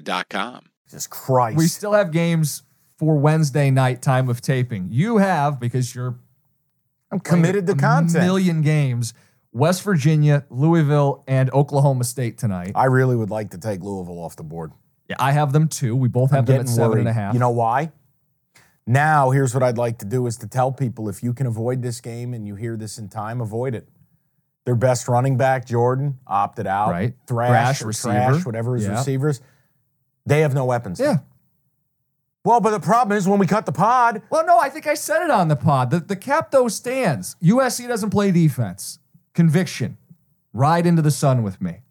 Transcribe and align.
Serta.com. 0.00 0.64
Jesus 0.86 1.06
Christ. 1.06 1.56
We 1.58 1.66
still 1.66 1.92
have 1.92 2.10
games 2.12 2.62
for 2.98 3.16
Wednesday 3.16 3.70
night 3.70 4.02
time 4.02 4.28
of 4.28 4.40
taping. 4.40 4.88
You 4.90 5.18
have 5.18 5.58
because 5.60 5.94
you're 5.94 6.18
I'm 7.10 7.20
committed 7.20 7.66
to 7.66 7.72
a 7.72 7.76
content. 7.76 8.24
million 8.24 8.62
games. 8.62 9.14
West 9.52 9.82
Virginia, 9.82 10.44
Louisville, 10.48 11.24
and 11.28 11.50
Oklahoma 11.52 12.04
State 12.04 12.38
tonight. 12.38 12.72
I 12.74 12.86
really 12.86 13.16
would 13.16 13.30
like 13.30 13.50
to 13.50 13.58
take 13.58 13.82
Louisville 13.82 14.18
off 14.18 14.34
the 14.36 14.42
board. 14.42 14.72
Yeah, 15.10 15.16
I 15.18 15.32
have 15.32 15.52
them 15.52 15.68
too. 15.68 15.94
We 15.94 16.08
both 16.08 16.30
have 16.30 16.40
I'm 16.40 16.44
them 16.46 16.54
at 16.54 16.58
getting 16.60 16.74
seven 16.74 16.90
worried. 16.90 17.00
and 17.00 17.08
a 17.08 17.12
half. 17.12 17.34
You 17.34 17.40
know 17.40 17.50
why? 17.50 17.92
Now, 18.86 19.30
here's 19.30 19.52
what 19.54 19.62
I'd 19.62 19.78
like 19.78 19.98
to 19.98 20.06
do 20.06 20.26
is 20.26 20.36
to 20.38 20.48
tell 20.48 20.72
people 20.72 21.08
if 21.08 21.22
you 21.22 21.34
can 21.34 21.46
avoid 21.46 21.82
this 21.82 22.00
game 22.00 22.32
and 22.34 22.46
you 22.46 22.56
hear 22.56 22.76
this 22.76 22.98
in 22.98 23.08
time, 23.08 23.40
avoid 23.40 23.74
it. 23.74 23.88
Their 24.64 24.74
best 24.74 25.06
running 25.06 25.36
back, 25.36 25.66
Jordan, 25.66 26.18
opted 26.26 26.66
out. 26.66 26.90
Right. 26.90 27.14
Thrash, 27.26 27.48
Thrash, 27.50 27.82
or 27.82 27.86
receiver. 27.88 28.14
Trash, 28.14 28.46
whatever 28.46 28.74
his 28.74 28.86
Yeah. 28.86 28.92
receivers. 28.92 29.40
They 30.26 30.40
have 30.40 30.54
no 30.54 30.64
weapons. 30.64 31.00
yeah. 31.00 31.18
Well, 32.44 32.60
but 32.60 32.70
the 32.70 32.80
problem 32.80 33.16
is 33.16 33.28
when 33.28 33.38
we 33.38 33.46
cut 33.46 33.66
the 33.66 33.72
pod, 33.72 34.22
Well, 34.28 34.44
no, 34.44 34.58
I 34.58 34.68
think 34.68 34.88
I 34.88 34.94
said 34.94 35.22
it 35.22 35.30
on 35.30 35.46
the 35.46 35.54
pod. 35.56 35.90
The, 35.92 36.00
the 36.00 36.16
cap 36.16 36.50
though 36.50 36.66
stands. 36.68 37.36
USC 37.42 37.86
doesn't 37.86 38.10
play 38.10 38.32
defense. 38.32 38.98
Conviction. 39.32 39.96
Ride 40.52 40.84
into 40.86 41.02
the 41.02 41.12
sun 41.12 41.42
with 41.44 41.60
me. 41.60 41.82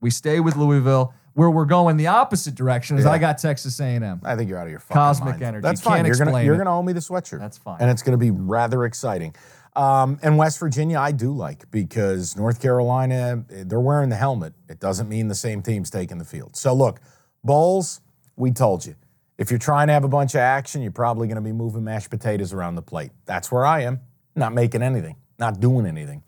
We 0.00 0.10
stay 0.10 0.40
with 0.40 0.56
Louisville. 0.56 1.14
Where 1.32 1.50
we're 1.50 1.66
going 1.66 1.98
the 1.98 2.06
opposite 2.06 2.54
direction 2.54 2.96
is 2.96 3.04
Yeah. 3.04 3.10
I 3.12 3.18
got 3.18 3.36
Texas 3.38 3.78
A&M. 3.78 4.20
I 4.24 4.36
think 4.36 4.48
you're 4.48 4.58
out 4.58 4.66
of 4.66 4.70
your 4.70 4.80
fucking 4.80 4.94
Cosmic 4.94 5.30
mind. 5.32 5.42
energy. 5.42 5.62
That's 5.62 5.82
fine. 5.82 6.04
Can't 6.04 6.06
you're 6.08 6.24
gonna 6.26 6.42
you're 6.42 6.56
gonna 6.56 6.74
owe 6.74 6.82
me 6.82 6.94
the 6.94 7.00
sweatshirt. 7.00 7.40
That's 7.40 7.58
fine. 7.58 7.76
and 7.80 7.90
it's 7.90 8.02
gonna 8.02 8.16
be 8.16 8.30
rather 8.30 8.84
exciting. 8.86 9.34
Um, 9.74 10.18
and 10.22 10.38
West 10.38 10.58
Virginia, 10.58 10.98
I 10.98 11.12
do 11.12 11.32
like 11.32 11.70
because 11.70 12.36
North 12.38 12.62
Carolina, 12.62 13.44
they're 13.48 13.80
wearing 13.80 14.08
the 14.08 14.16
helmet. 14.16 14.54
It 14.70 14.80
doesn't 14.80 15.10
mean 15.10 15.28
the 15.28 15.34
same 15.34 15.60
team's 15.60 15.90
taking 15.90 16.16
the 16.16 16.24
field. 16.24 16.56
So 16.56 16.72
look, 16.72 17.00
bowls, 17.46 18.00
we 18.36 18.50
told 18.50 18.84
you. 18.84 18.94
If 19.38 19.50
you're 19.50 19.58
trying 19.58 19.86
to 19.88 19.92
have 19.92 20.04
a 20.04 20.08
bunch 20.08 20.34
of 20.34 20.40
action, 20.40 20.82
you're 20.82 20.90
probably 20.90 21.26
going 21.28 21.36
to 21.36 21.42
be 21.42 21.52
moving 21.52 21.84
mashed 21.84 22.10
potatoes 22.10 22.52
around 22.52 22.74
the 22.74 22.82
plate. 22.82 23.12
That's 23.26 23.52
where 23.52 23.64
I 23.64 23.82
am. 23.82 24.00
Not 24.34 24.52
making 24.54 24.82
anything, 24.82 25.16
not 25.38 25.60
doing 25.60 25.86
anything. 25.86 26.22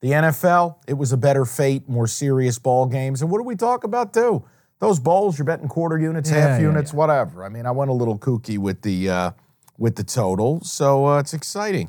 The 0.00 0.10
NFL, 0.10 0.76
it 0.88 0.94
was 0.94 1.12
a 1.12 1.16
better 1.16 1.44
fate, 1.44 1.88
more 1.88 2.06
serious 2.08 2.58
ball 2.58 2.86
games. 2.86 3.22
And 3.22 3.30
what 3.30 3.38
do 3.38 3.44
we 3.44 3.54
talk 3.56 3.84
about 3.84 4.12
too? 4.12 4.44
Those 4.80 4.98
bowls, 4.98 5.38
you're 5.38 5.44
betting 5.44 5.68
quarter 5.68 5.96
units, 5.96 6.28
Yeah, 6.30 6.40
half 6.40 6.60
yeah, 6.60 6.66
units, 6.68 6.92
whatever. 6.92 7.44
I 7.44 7.48
mean, 7.48 7.66
I 7.66 7.70
went 7.70 7.90
a 7.90 7.94
little 7.94 8.18
kooky 8.18 8.58
with 8.58 8.82
the 8.82 9.08
uh, 9.08 9.30
with 9.78 9.94
the 9.94 10.02
total, 10.02 10.60
so 10.62 11.06
uh, 11.06 11.18
it's 11.20 11.34
exciting. 11.34 11.88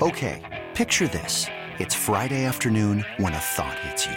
Okay, 0.00 0.64
picture 0.74 1.08
this. 1.08 1.46
It's 1.78 1.94
Friday 1.94 2.44
afternoon 2.44 3.04
when 3.18 3.34
a 3.34 3.38
thought 3.38 3.78
hits 3.80 4.06
you. 4.06 4.16